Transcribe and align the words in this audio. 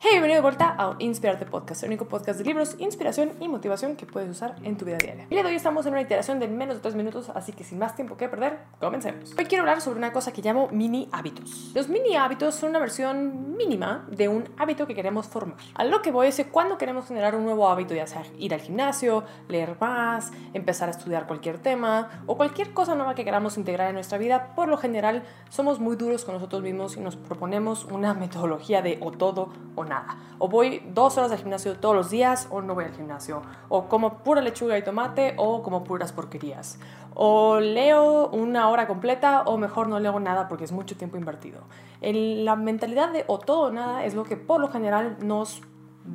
Hey, 0.00 0.10
bienvenido 0.12 0.36
de 0.36 0.42
vuelta 0.42 0.76
a 0.78 0.94
Inspirarte 1.00 1.44
Podcast, 1.44 1.82
el 1.82 1.88
único 1.88 2.06
podcast 2.06 2.38
de 2.38 2.44
libros, 2.44 2.76
inspiración 2.78 3.32
y 3.40 3.48
motivación 3.48 3.96
que 3.96 4.06
puedes 4.06 4.30
usar 4.30 4.54
en 4.62 4.76
tu 4.76 4.84
vida 4.84 4.96
diaria. 4.96 5.24
El 5.24 5.30
día 5.30 5.42
de 5.42 5.48
hoy 5.48 5.56
estamos 5.56 5.86
en 5.86 5.92
una 5.92 6.00
iteración 6.00 6.38
de 6.38 6.46
menos 6.46 6.76
de 6.76 6.82
3 6.82 6.94
minutos, 6.94 7.30
así 7.30 7.50
que 7.50 7.64
sin 7.64 7.80
más 7.80 7.96
tiempo 7.96 8.16
que 8.16 8.28
perder, 8.28 8.60
comencemos. 8.78 9.34
Hoy 9.36 9.46
quiero 9.46 9.62
hablar 9.62 9.80
sobre 9.80 9.98
una 9.98 10.12
cosa 10.12 10.32
que 10.32 10.40
llamo 10.40 10.68
mini 10.70 11.08
hábitos. 11.10 11.72
Los 11.74 11.88
mini 11.88 12.14
hábitos 12.14 12.54
son 12.54 12.70
una 12.70 12.78
versión 12.78 13.56
mínima 13.56 14.06
de 14.08 14.28
un 14.28 14.48
hábito 14.56 14.86
que 14.86 14.94
queremos 14.94 15.26
formar. 15.26 15.56
A 15.74 15.82
lo 15.82 16.00
que 16.00 16.12
voy 16.12 16.28
es 16.28 16.46
cuando 16.52 16.78
queremos 16.78 17.08
generar 17.08 17.34
un 17.34 17.44
nuevo 17.44 17.68
hábito, 17.68 17.92
ya 17.92 18.06
sea 18.06 18.22
ir 18.38 18.54
al 18.54 18.60
gimnasio, 18.60 19.24
leer 19.48 19.76
más, 19.80 20.30
empezar 20.54 20.86
a 20.86 20.92
estudiar 20.92 21.26
cualquier 21.26 21.58
tema 21.58 22.22
o 22.26 22.36
cualquier 22.36 22.72
cosa 22.72 22.94
nueva 22.94 23.16
que 23.16 23.24
queramos 23.24 23.58
integrar 23.58 23.88
en 23.88 23.94
nuestra 23.94 24.16
vida, 24.16 24.54
por 24.54 24.68
lo 24.68 24.76
general 24.76 25.24
somos 25.48 25.80
muy 25.80 25.96
duros 25.96 26.24
con 26.24 26.34
nosotros 26.34 26.62
mismos 26.62 26.96
y 26.96 27.00
nos 27.00 27.16
proponemos 27.16 27.84
una 27.84 28.14
metodología 28.28 28.80
de 28.80 28.98
o 29.02 29.10
todo 29.10 29.48
o 29.74 29.87
nada. 29.88 30.16
O 30.38 30.48
voy 30.48 30.82
dos 30.92 31.18
horas 31.18 31.32
al 31.32 31.38
gimnasio 31.38 31.78
todos 31.78 31.94
los 31.94 32.10
días 32.10 32.46
o 32.50 32.60
no 32.62 32.74
voy 32.74 32.84
al 32.84 32.94
gimnasio. 32.94 33.42
O 33.68 33.88
como 33.88 34.18
pura 34.18 34.40
lechuga 34.40 34.78
y 34.78 34.82
tomate 34.82 35.34
o 35.36 35.62
como 35.62 35.84
puras 35.84 36.12
porquerías. 36.12 36.78
O 37.14 37.58
leo 37.58 38.28
una 38.28 38.68
hora 38.68 38.86
completa 38.86 39.42
o 39.42 39.56
mejor 39.56 39.88
no 39.88 39.98
leo 39.98 40.20
nada 40.20 40.48
porque 40.48 40.64
es 40.64 40.72
mucho 40.72 40.96
tiempo 40.96 41.16
invertido. 41.16 41.62
En 42.00 42.44
la 42.44 42.54
mentalidad 42.54 43.12
de 43.12 43.24
o 43.26 43.38
todo 43.38 43.68
o 43.68 43.70
nada 43.70 44.04
es 44.04 44.14
lo 44.14 44.24
que 44.24 44.36
por 44.36 44.60
lo 44.60 44.68
general 44.68 45.16
nos 45.20 45.62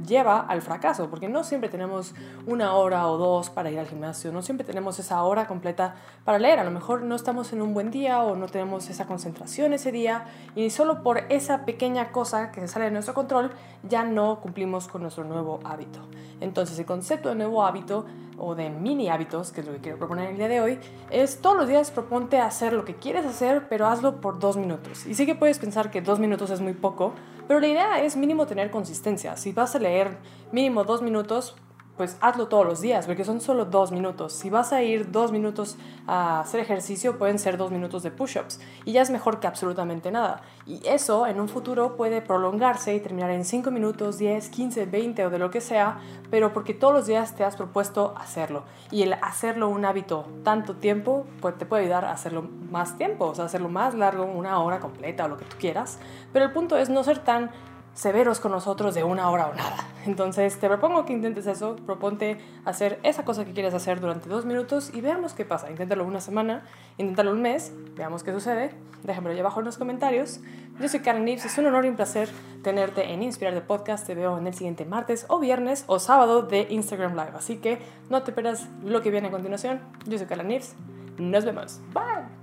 lleva 0.06 0.42
al 0.42 0.62
fracaso, 0.62 1.10
porque 1.10 1.30
no 1.30 1.44
siempre 1.44 1.70
tenemos 1.70 2.14
una 2.46 2.74
hora 2.76 3.08
o 3.08 3.18
dos 3.18 3.50
para 3.50 3.72
ir 3.72 3.80
al 3.80 3.88
gimnasio, 3.88 4.32
no 4.32 4.42
siempre 4.42 4.66
tenemos 4.66 5.00
esa 5.00 5.22
hora 5.24 5.48
completa 5.48 5.96
para 6.24 6.40
leer, 6.40 6.60
a 6.60 6.64
lo 6.64 6.72
mejor 6.72 7.04
no 7.04 7.16
estamos 7.16 7.54
en 7.54 7.62
un 7.62 7.74
buen 7.74 7.92
día 7.92 8.22
o 8.24 8.36
no 8.36 8.48
tenemos 8.48 8.90
esa 8.90 9.06
concentración 9.06 9.74
ese 9.74 9.92
día 9.92 10.26
y 10.56 10.70
solo 10.70 11.04
por 11.04 11.20
esa 11.30 11.66
pequeña 11.66 12.12
cosa 12.12 12.52
que 12.52 12.62
se 12.62 12.68
sale 12.68 12.86
de 12.86 12.92
nuestro 12.92 13.14
control 13.14 13.52
ya 13.88 14.04
no 14.04 14.40
cumplimos 14.40 14.88
con 14.88 15.02
nuestro 15.02 15.24
nuevo 15.24 15.60
hábito. 15.64 16.00
Entonces 16.42 16.78
el 16.80 16.86
concepto 16.86 17.30
de 17.30 17.36
nuevo 17.36 17.66
hábito 17.66 18.06
o 18.38 18.56
de 18.56 18.70
mini 18.70 19.10
hábitos, 19.10 19.52
que 19.52 19.62
es 19.62 19.68
lo 19.68 19.74
que 19.74 19.80
quiero 19.80 19.98
proponer 19.98 20.32
el 20.32 20.38
día 20.38 20.48
de 20.48 20.62
hoy, 20.62 20.80
es 21.12 21.40
todos 21.40 21.56
los 21.56 21.68
días 21.68 21.92
proponte 21.92 22.40
hacer 22.40 22.74
lo 22.74 22.86
que 22.86 22.96
quieres 22.96 23.26
hacer, 23.26 23.68
pero 23.70 23.88
hazlo 23.88 24.20
por 24.22 24.40
dos 24.40 24.58
minutos. 24.58 25.06
Y 25.06 25.16
sí 25.16 25.26
que 25.26 25.36
puedes 25.36 25.60
pensar 25.60 25.92
que 25.92 26.02
dos 26.02 26.20
minutos 26.20 26.50
es 26.50 26.62
muy 26.62 26.74
poco, 26.74 27.14
pero 27.48 27.60
la 27.60 27.68
idea 27.68 28.02
es 28.02 28.16
mínimo 28.16 28.46
tener 28.46 28.72
consistencia. 28.72 29.38
Si 29.38 29.52
vas 29.52 29.76
a 29.76 29.80
leer 29.84 30.18
mínimo 30.52 30.84
dos 30.84 31.04
minutos, 31.04 31.56
pues 31.98 32.18
hazlo 32.22 32.48
todos 32.48 32.66
los 32.66 32.82
días, 32.82 33.06
porque 33.06 33.24
son 33.24 33.40
solo 33.40 33.66
dos 33.66 33.92
minutos. 33.92 34.34
Si 34.34 34.50
vas 34.50 34.74
a 34.74 34.82
ir 34.82 35.12
dos 35.12 35.32
minutos 35.32 35.78
a 36.08 36.40
hacer 36.40 36.60
ejercicio, 36.60 37.20
pueden 37.20 37.38
ser 37.38 37.56
dos 37.56 37.70
minutos 37.70 38.02
de 38.02 38.10
push-ups. 38.10 38.60
Y 38.84 38.94
ya 38.94 39.02
es 39.04 39.12
mejor 39.12 39.40
que 39.40 39.46
absolutamente 39.46 40.12
nada. 40.12 40.42
Y 40.66 40.82
eso 40.88 41.28
en 41.28 41.40
un 41.40 41.48
futuro 41.48 41.96
puede 41.96 42.22
prolongarse 42.22 42.96
y 42.96 43.00
terminar 43.00 43.30
en 43.30 43.46
cinco 43.46 43.70
minutos, 43.70 44.18
10, 44.18 44.50
15, 44.50 44.88
20 44.88 45.26
o 45.28 45.30
de 45.30 45.38
lo 45.38 45.52
que 45.52 45.62
sea, 45.62 46.00
pero 46.32 46.52
porque 46.52 46.74
todos 46.74 46.94
los 46.94 47.06
días 47.06 47.36
te 47.36 47.44
has 47.44 47.56
propuesto 47.56 48.16
hacerlo. 48.18 48.64
Y 48.90 49.04
el 49.04 49.14
hacerlo 49.14 49.70
un 49.70 49.86
hábito 49.86 50.26
tanto 50.44 50.76
tiempo, 50.76 51.28
pues 51.42 51.58
te 51.60 51.68
puede 51.68 51.84
ayudar 51.84 52.06
a 52.06 52.12
hacerlo 52.12 52.50
más 52.72 52.98
tiempo, 52.98 53.26
o 53.26 53.36
sea, 53.36 53.46
hacerlo 53.46 53.70
más 53.70 53.94
largo, 53.94 54.26
una 54.26 54.60
hora 54.60 54.80
completa 54.80 55.26
o 55.26 55.28
lo 55.28 55.38
que 55.38 55.46
tú 55.46 55.58
quieras. 55.60 56.00
Pero 56.32 56.46
el 56.46 56.52
punto 56.52 56.76
es 56.76 56.90
no 56.90 57.04
ser 57.04 57.20
tan 57.20 57.52
severos 57.94 58.40
con 58.40 58.52
nosotros 58.52 58.96
de 58.96 59.04
una 59.04 59.30
hora 59.30 59.48
o 59.48 59.54
nada. 59.54 59.88
Entonces 60.06 60.60
te 60.60 60.68
propongo 60.68 61.06
que 61.06 61.14
intentes 61.14 61.48
eso, 61.48 61.76
proponte 61.86 62.38
hacer 62.66 63.00
esa 63.04 63.24
cosa 63.24 63.46
que 63.46 63.54
quieres 63.54 63.74
hacer 63.74 64.00
durante 64.00 64.30
dos 64.30 64.46
minutos 64.46 64.92
y 64.94 65.02
veamos 65.02 65.34
qué 65.34 65.46
pasa. 65.46 65.70
Inténtalo 65.70 66.06
una 66.06 66.20
semana, 66.20 66.64
inténtalo 66.98 67.32
un 67.32 67.42
mes, 67.42 67.72
veamos 67.96 68.24
qué 68.24 68.32
sucede. 68.32 68.72
Déjamelo 69.04 69.34
ahí 69.34 69.40
abajo 69.40 69.60
en 69.60 69.66
los 69.66 69.78
comentarios. 69.78 70.40
Yo 70.80 70.88
soy 70.90 71.02
Karen 71.02 71.26
Nips, 71.26 71.46
es 71.46 71.58
un 71.58 71.68
honor 71.68 71.86
y 71.86 71.90
un 71.90 71.96
placer 71.96 72.30
tenerte 72.64 73.12
en 73.12 73.22
Inspirar 73.22 73.54
de 73.54 73.62
Podcast. 73.62 74.08
Te 74.08 74.16
veo 74.16 74.38
en 74.38 74.48
el 74.48 74.54
siguiente 74.54 74.86
martes 74.86 75.26
o 75.30 75.40
viernes 75.40 75.84
o 75.88 76.00
sábado 76.00 76.42
de 76.42 76.68
Instagram 76.70 77.12
Live. 77.12 77.34
Así 77.36 77.58
que 77.58 77.80
no 78.10 78.24
te 78.24 78.32
pierdas 78.32 78.68
lo 78.84 79.02
que 79.02 79.12
viene 79.12 79.28
a 79.28 79.32
continuación. 79.32 79.82
Yo 80.06 80.18
soy 80.18 80.28
Karen 80.28 80.48
Nips. 80.48 80.76
Nos 81.18 81.46
vemos. 81.46 81.80
Bye. 81.94 82.43